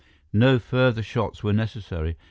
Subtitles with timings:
[0.33, 2.17] No further shots were necessary.